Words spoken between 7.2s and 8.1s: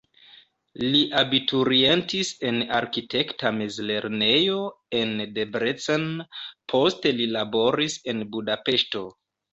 li laboris